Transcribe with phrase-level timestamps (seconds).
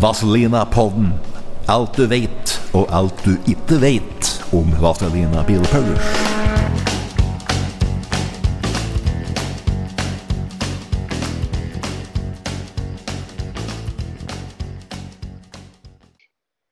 [0.00, 1.14] Vazelina-podden.
[1.72, 6.10] Alt du vet, og alt du ikke vet om Vazelina Bilpullers.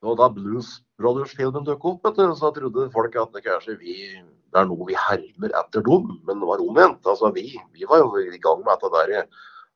[0.05, 0.69] Og da Blues
[1.01, 5.57] Brothers-filmen dukket opp, så trodde folk at det kanskje vi, det er noe vi hermer
[5.63, 7.01] etter dem, men det var omvendt.
[7.09, 9.27] Altså, vi, vi var jo i gang med dette der.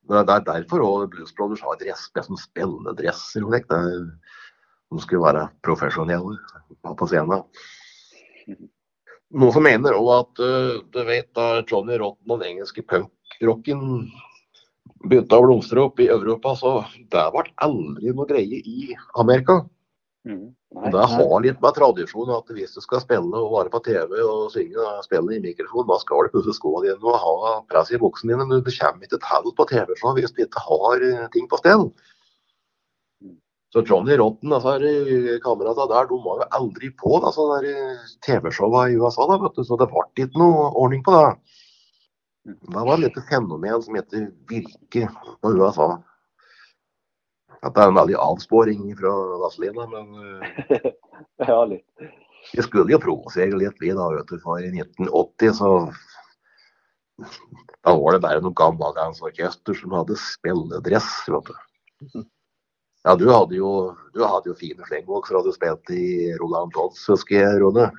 [0.10, 3.46] Det er derfor også Blues Brothers har dress, som spilledresser.
[3.46, 6.40] De skulle være profesjonelle
[6.82, 7.44] på scenen.
[9.30, 14.10] Noen som mener òg at uh, du vet da Johnny Rotten og den engelske punkrocken
[15.06, 16.72] begynte å blomstre opp i Europa, så
[17.14, 19.62] det ble aldri noe greie i Amerika.
[20.28, 20.52] Mm.
[20.76, 24.20] Og Det har litt med tradisjon at hvis du skal spille og være på TV
[24.20, 27.92] og synge og spille i mikrofon, da skal du pusse skoene dine og ha press
[27.96, 28.46] i buksene dine.
[28.46, 31.90] Men Du kommer ikke til på TV-show hvis du ikke har eh, ting på stell.
[33.70, 34.80] Så Johnny Rotten, altså
[35.44, 39.64] kameratene der, de var jo aldri på der, eh, TV-showa i USA, da, vet du,
[39.64, 41.58] så det ble ikke noe ordning på det.
[42.50, 46.00] Det var et lite fenomen som heter virke på USA.
[47.64, 50.06] At det er en veldig avsporing fra Vazelina, men
[50.78, 50.92] eh,
[51.44, 51.86] Ja, litt.
[52.56, 54.38] vi skulle jo provosere litt, vi da, vet du.
[54.44, 55.72] For i 1980 så
[57.84, 62.24] Da var det bare noen gammeldagsorkester som hadde spilledress, vet du.
[63.08, 63.70] Ja, du hadde jo,
[64.16, 67.90] du hadde jo fine slengvokser da du spilte i Roland Dodds, husker jeg, Rune.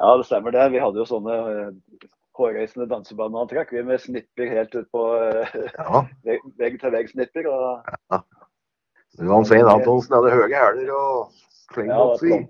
[0.00, 0.64] Ja, det stemmer det.
[0.74, 3.70] Vi hadde jo sånne eh, hårreisende dansebaneantrekk.
[3.76, 6.02] vi med snipper helt ut på eh, Ja.
[6.26, 7.46] vegg- vegg-til-vegg-snipper.
[7.50, 8.18] og
[9.22, 11.32] Johan Svein Antonsen hadde høye hæler og
[11.74, 12.46] Ja, slengvokser.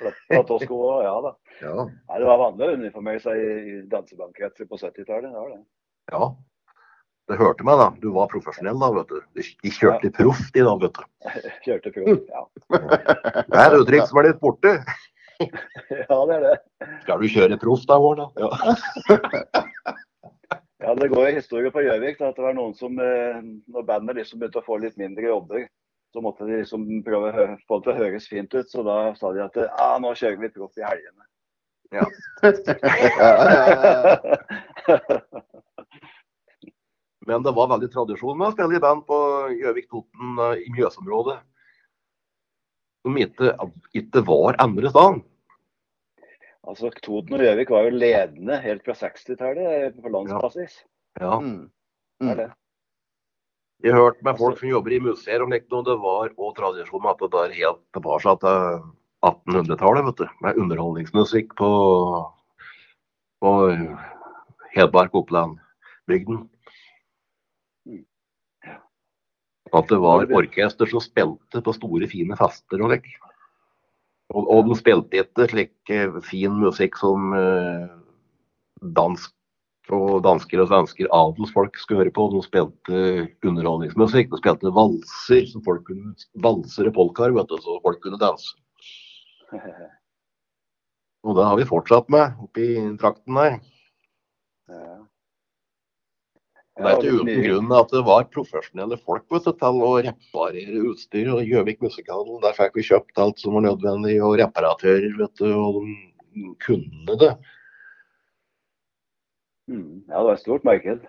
[0.00, 1.32] plat- platåsko og ja da.
[1.60, 5.28] Ja, Nei, det var vanlig å uniformere seg i dansebankkretser på 70-tallet.
[5.28, 5.60] Det var det.
[6.14, 6.30] ja.
[7.30, 7.84] Det hørte meg, da.
[8.02, 9.20] Du var profesjonell da, vet du.
[9.62, 11.02] De kjørte proff de da, vet du.
[11.66, 12.24] Kjørte proff.
[12.32, 12.42] Ja.
[13.52, 14.72] Det er uttrykk som er litt borte.
[15.40, 16.56] ja, det er det.
[17.04, 18.26] Skal du kjøre proff da, Vår, da?
[18.40, 18.50] Ja.
[20.80, 23.38] Ja, Det går i historie på Gjøvik at det var noen som, eh,
[23.68, 25.66] når bandet liksom begynte å få litt mindre jobber,
[26.12, 28.70] så måtte de liksom prøve å få det til å høres fint ut.
[28.70, 31.26] Så da sa de at ah, nå kjører vi proff i helgene.
[31.90, 32.04] Ja.
[32.46, 33.56] Ja, ja,
[34.86, 35.30] ja.
[37.26, 39.16] Men det var veldig tradisjon med å spille i band på
[39.58, 41.36] Gjøvik-Toten eh, i Mjøsområdet.
[43.04, 43.52] Som ikke,
[43.96, 45.18] ikke var andre steder.
[46.68, 50.80] altså, Toten og Gjøvik var jo ledende helt fra 60-tallet på landsbasis.
[51.20, 51.40] Ja.
[51.42, 51.68] Mm.
[52.20, 52.48] Det er det.
[53.80, 56.52] Jeg har hørt med folk som jobber i museer om likt noe, det var òg
[56.58, 58.82] tradisjon med at det er helt tilbake til
[59.24, 60.26] 1800-tallet, vet du.
[60.44, 61.70] Med underholdningsmusikk på,
[63.40, 63.54] på
[64.74, 66.44] Hedmark, Oppland-bygden.
[69.72, 73.08] At det var orkester som spilte på store, fine fester og lik.
[74.34, 77.88] Og, og de spilte ikke slik eh, fin musikk som eh,
[78.98, 79.32] dansk
[79.96, 82.26] og dansker og svensker adelsfolk skulle høre på.
[82.32, 83.02] De spilte
[83.46, 84.30] underholdningsmusikk.
[84.32, 86.14] De spilte valser, så folk kunne,
[86.46, 88.54] valser og polkaer, vet du, så folk kunne danse.
[91.20, 92.66] Og det har vi fortsatt med oppi
[93.00, 93.58] trakten der.
[94.72, 95.00] Ja.
[96.80, 100.84] Det er ikke uten grunn at det var profesjonelle folk vet du, til å reparere
[100.88, 101.28] utstyr.
[101.34, 105.50] og Gjøvik musikkhandel, der fikk vi kjøpt alt som var nødvendig, og reparatører, vet du,
[105.50, 107.34] og de kunne det.
[109.70, 110.02] Mm.
[110.08, 111.06] Ja, det var et stort marked.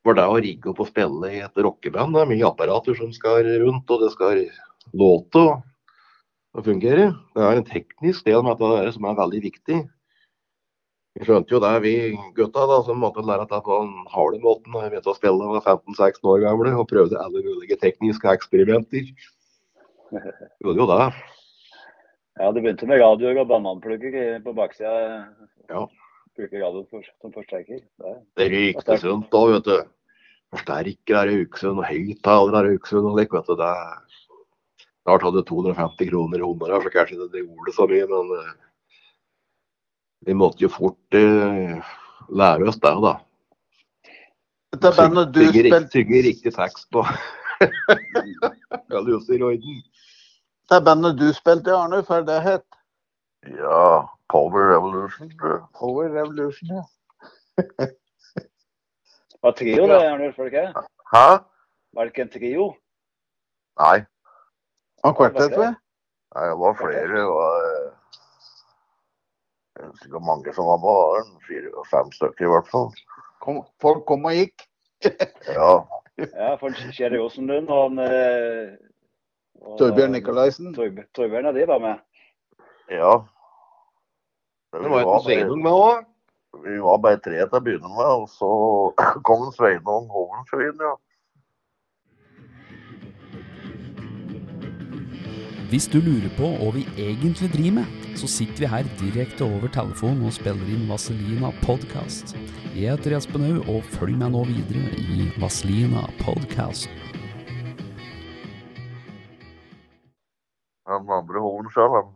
[0.00, 3.12] For deg å rigge opp og spille i et rockeband, det er mye apparater som
[3.14, 4.44] skal rundt, og det skal
[4.96, 7.10] låte og, fungere.
[7.36, 9.80] Det er en teknisk del med dette som er veldig viktig.
[11.18, 11.94] Vi skjønte jo det, vi
[12.36, 14.72] gutta, da, som måtte lære dette på den harde måten.
[14.72, 19.10] Vi begynte å spille da var 15-16 år gamle og prøvde alle mulige tekniske eksperimenter.
[20.10, 21.00] Gjorde jo det.
[22.40, 24.94] Ja, det begynte med radioer og bananplugger på baksida.
[25.68, 25.84] Ja.
[26.40, 27.82] Bruker radio for, som forsterker.
[28.00, 29.76] Det, Det rykte sunt da, vet du.
[30.50, 33.58] Forsterker er Haugesund og høyttaler er Haugesund og lik, vet du.
[33.60, 33.74] Det,
[35.04, 38.50] Snart hadde 250 kroner i hånda, så kanskje det, det gjorde så mye, men eh,
[40.28, 41.92] vi måtte jo fort uh,
[42.28, 43.14] lære oss det, da.
[44.76, 47.04] Dette bandet du spilte synge riktig tekst på
[47.60, 49.56] Det er
[50.70, 52.79] Det bandet du spilte i, Arne, er det het?
[53.46, 55.30] Ja, Power Revolution.
[55.78, 56.82] Power Revolution, ja.
[59.42, 60.38] Var trio det, Arnulf?
[60.38, 60.82] Var det ikke?
[61.14, 61.28] Hæ?
[61.96, 62.66] Var det ikke en trio?
[63.80, 64.02] Nei,
[65.04, 65.72] Og kvartett, vel?
[66.36, 67.06] nei, det var flere.
[67.16, 67.96] Det var sikkert
[69.80, 71.30] jeg vet ikke mange som var med.
[71.48, 72.90] Fire-fem stykker i hvert fall.
[73.40, 74.66] Kom, folk kom og gikk.
[75.48, 75.70] Ja,
[76.20, 78.74] Ja, for Kjell Rosenlund og han eh,
[79.62, 80.74] og- Torbjørn Nikolaisen.
[80.76, 81.96] Torb- Torbjørn og de var med.
[82.90, 83.12] Ja.
[84.72, 86.06] Det Vi var jo Sveinung med òg.
[86.64, 88.50] vi var bare tre til å begynne med, og så
[89.26, 90.96] kom Sveinung Hovensvin, ja.
[95.70, 99.70] Hvis du lurer på hva vi egentlig driver med, så sitter vi her direkte over
[99.70, 102.34] telefonen og spiller inn Vaselina podcast.
[102.74, 106.90] Jeg heter Espen Haug, og følg meg nå videre i Vaselina podcast.
[110.90, 112.10] Den andre Hovensvin, han.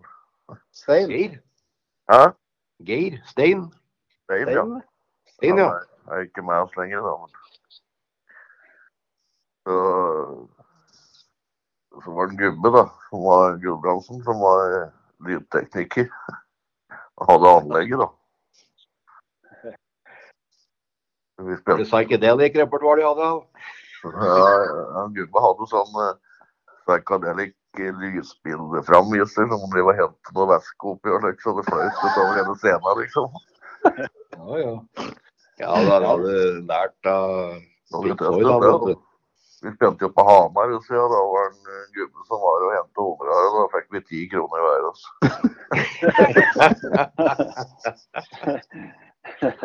[0.72, 1.08] Stein.
[1.08, 1.38] Geir.
[2.10, 2.32] Hæ?
[2.84, 3.18] Geir.
[3.26, 3.72] Stein.
[4.24, 4.64] Stein, ja.
[5.26, 5.58] Stein.
[5.58, 5.68] Ja.
[6.04, 7.16] Han er ikke med oss lenger, da.
[7.20, 7.30] Men...
[9.64, 9.76] Så,
[12.04, 14.90] så var det en gubbe, da, som var Gulbrandsen, som var eh,
[15.26, 16.10] lydtekniker.
[16.92, 18.08] Han hadde anlegget, da.
[21.44, 23.30] Vi Det spilte psychedelic-repertoar de hadde.
[24.04, 24.34] Ja,
[24.68, 26.12] ja, gubbe hadde sånn uh,
[27.74, 31.64] psychedelic fram, lysbildeframviser som om de var hentet noe væske oppi og slik, så det
[31.68, 33.28] fløyt utover hele scenen, liksom.
[34.34, 34.74] Ja, ja.
[35.58, 36.34] Ja, da hadde
[36.66, 37.60] lært av
[37.94, 38.94] du.
[39.64, 42.74] Vi spente jo på Hamar, så ja, da var det en gubbe som var og
[42.74, 44.82] hentet humrer, og da fikk vi ti kroner hver.
[44.90, 45.08] Altså.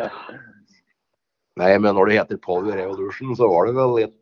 [1.60, 4.20] Nei, men når det heter Power Revolution, så var det vel litt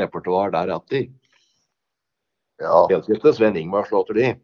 [0.00, 1.04] repertoar der etter.
[2.60, 4.36] Ja, Helt ikke Sven Ingvars låter de.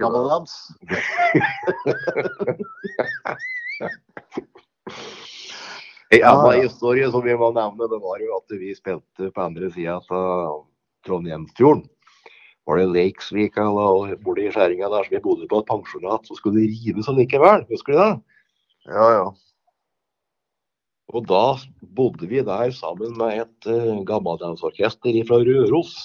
[0.00, 0.68] Gammeldams.
[0.88, 1.02] Det.
[6.12, 9.70] En annen historie som vi må nevne, det var jo at vi spilte på andre
[9.72, 10.66] sida av
[11.06, 11.86] Trondheimsfjorden.
[12.68, 16.36] Var det Lakesvika eller borte i skjæringa der, så vi bodde på et pensjonat så
[16.36, 17.64] skulle det rives likevel.
[17.72, 18.10] Husker du det?
[18.92, 19.24] Ja, ja.
[21.12, 21.42] Og da
[21.96, 25.96] bodde vi der sammen med et uh, gammeldansorkester fra Røros.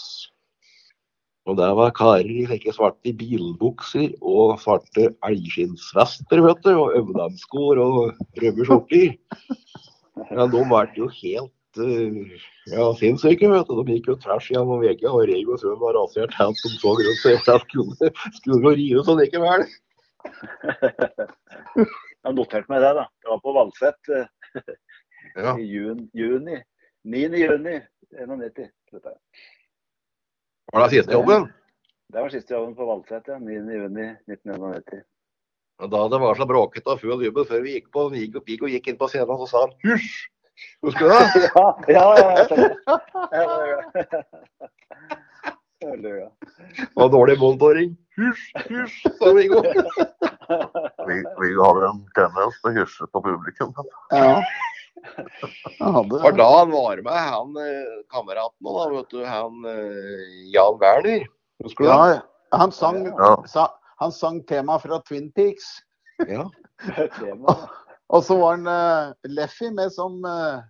[1.48, 7.62] Og der var karer i slike svarte bilbukser og svarte elgskinnsvester, vet du, og øvdamsko
[7.72, 9.16] og røde skjorter.
[10.34, 12.18] Ja, de ble jo helt uh,
[12.74, 13.80] ja, sinnssyke, vet du.
[13.88, 16.96] De gikk jo tvers gjennom veggen og rev og sønn var rasert helt som så
[17.00, 18.12] grønt så jeg skulle,
[18.42, 19.68] skulle jo rive sånn likevel.
[21.78, 23.04] Jeg har notert meg det, da.
[23.24, 24.26] Det var på Valset eh,
[25.38, 25.54] Ja.
[25.56, 26.58] i juni.
[27.08, 27.22] 9.
[27.40, 27.78] juni
[28.12, 28.68] 91.
[30.74, 31.48] Var det siste jobben?
[32.14, 33.38] Det var siste jobben på Valset, ja.
[33.40, 35.04] 9.6.1991.
[35.78, 38.40] Og da det var så bråkete og full jubel før vi gikk på, vi gikk,
[38.50, 40.16] gikk og gikk inn på scenen, så sa han hysj!
[40.82, 41.20] Husker du det?
[41.98, 42.46] Ja, ja, ja.
[45.82, 46.30] Ja.
[46.98, 47.92] Og dårlig monitoring.
[48.18, 49.62] Hysj, hysj, sa Viggo.
[51.08, 53.74] Vi, vi hadde en tendens til å hysje på publikum.
[54.16, 54.42] Ja.
[55.80, 61.26] For da han var med, han eh, kameraten òg, vet du, han eh, Jan Werner.
[61.64, 62.22] Husker du Ja, det?
[62.54, 63.32] han sang, Ja.
[63.50, 63.68] sa,
[64.00, 65.80] han sang tema fra Twin Peaks.
[66.28, 66.46] Ja.
[68.14, 70.62] Og så var han uh, Leffy med som uh,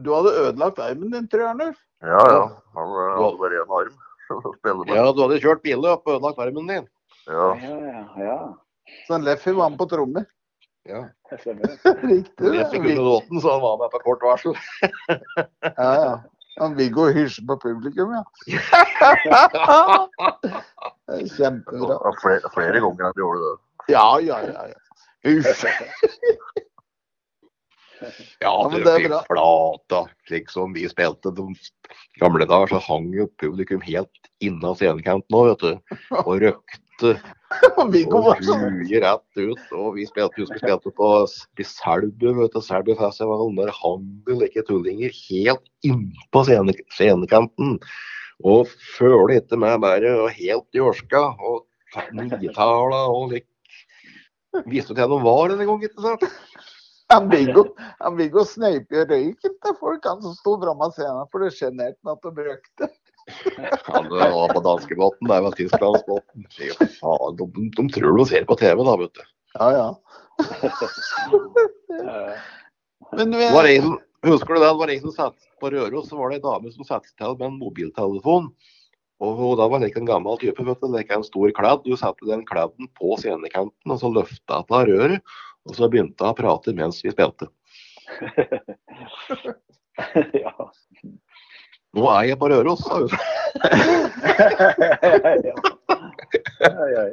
[0.00, 1.80] Du hadde ødelagt armen din, tror jeg, Arnulf?
[2.00, 2.44] Ja, ja.
[2.78, 3.98] Han uh, hadde bare én arm
[4.96, 6.86] ja, du hadde kjørt billøp og ødelagt armen din.
[7.28, 7.50] Ja.
[7.60, 8.38] Ja, ja, ja.
[9.06, 10.24] Så Leffy var med på trommer.
[10.88, 11.02] Ja.
[12.02, 12.54] Riktig.
[12.56, 14.56] Jeg fikk under låten, så han var med på kort varsel.
[15.76, 16.12] Ja, ja.
[16.60, 18.24] Han Viggo hysjer på publikum, ja.
[21.36, 21.96] Kjempebra.
[21.96, 23.54] Og Flere, flere ganger han gjorde det.
[23.94, 24.66] Ja, ja, ja.
[24.68, 24.78] ja.
[25.32, 25.64] Uff.
[28.42, 29.22] Ja, men du det er fikk bra.
[29.30, 30.02] flata.
[30.28, 31.46] Slik som vi spilte de
[32.20, 35.98] gamle dager, så hang jo publikum helt inna scenekanten òg, vet du.
[36.24, 36.80] Og røkte
[37.78, 38.80] Og Viggo og var sånn.
[38.82, 39.62] huet rett ut.
[39.76, 41.10] Og vi spilte, husker spilte på
[41.60, 43.58] i Selbu, Selbu-festivalen.
[43.58, 47.78] Der hang det like tullinger helt innpå scene, scenekanten.
[48.42, 51.24] Og følte ikke med bare og helt i orska.
[51.38, 51.66] Og
[52.16, 53.48] nitala og lik.
[54.68, 56.24] Visste ikke hvem de var en gang, ikke sant?
[58.16, 61.98] Viggo, sneip i røyken til folk han som sto framme av scenen, for det sjenerte
[62.06, 62.88] meg at de røykte.
[63.86, 66.40] Han var på danskebåten, det er vel Tysklandsbåten.
[66.56, 66.66] Fy
[66.98, 67.44] faen, de,
[67.76, 69.22] de tror du ser på TV, da, vet du.
[69.58, 69.88] Ja, ja.
[73.16, 74.66] Men vi, var en, husker du det?
[74.66, 77.32] Det var en som satt på Røros, så var det en dame som satte til
[77.36, 78.44] med en mobiltelefon.
[79.22, 80.86] Og hun da var like en gammel type, vet du.
[80.90, 81.80] Like en stor kladd.
[81.86, 85.20] Du satte den kladden på scenekanten, og så løfta hun av røret.
[85.68, 87.46] Og så begynte hun å prate mens vi spilte.
[90.42, 90.54] ja.
[91.92, 93.10] Nå er jeg på Røros, sa hun.
[95.48, 95.56] ja.
[96.72, 97.12] Oi, oi.